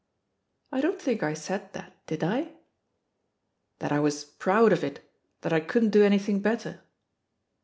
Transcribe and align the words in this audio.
"I 0.71 0.81
don't 0.81 0.99
think 0.99 1.21
I 1.21 1.35
said 1.35 1.73
that, 1.73 2.07
did 2.07 2.23
I?" 2.23 2.53
"That 3.77 3.91
I 3.91 3.99
was 3.99 4.23
*proud' 4.25 4.73
of 4.73 4.83
it, 4.83 5.07
that 5.41 5.53
I 5.53 5.59
couldn't 5.59 5.91
do 5.91 6.01
anything 6.03 6.39
better?" 6.41 6.81